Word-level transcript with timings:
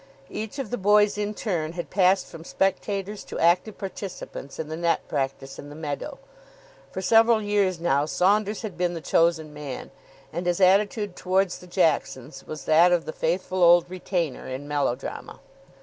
Each 0.31 0.57
of 0.57 0.71
the 0.71 0.79
boys 0.79 1.15
in 1.15 1.35
turn 1.35 1.73
had 1.73 1.91
passed 1.91 2.25
from 2.25 2.43
spectators 2.43 3.23
to 3.25 3.37
active 3.37 3.77
participants 3.77 4.57
in 4.57 4.67
the 4.67 4.75
net 4.75 5.07
practice 5.07 5.59
in 5.59 5.69
the 5.69 5.75
meadow. 5.75 6.17
For 6.91 7.03
several 7.03 7.39
years 7.39 7.79
now 7.79 8.07
Saunders 8.07 8.63
had 8.63 8.79
been 8.79 8.95
the 8.95 8.99
chosen 9.01 9.53
man, 9.53 9.91
and 10.33 10.47
his 10.47 10.59
attitude 10.59 11.15
towards 11.15 11.59
the 11.59 11.67
Jacksons 11.67 12.47
was 12.47 12.65
that 12.65 12.91
of 12.91 13.05
the 13.05 13.13
Faithful 13.13 13.61
Old 13.61 13.87
Retainer 13.91 14.47
in 14.47 14.67
melodrama. 14.67 15.39